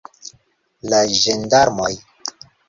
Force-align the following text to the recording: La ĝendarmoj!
La 0.93 1.01
ĝendarmoj! 1.19 1.91